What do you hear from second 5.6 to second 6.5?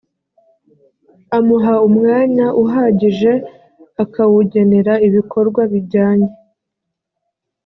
bijyanye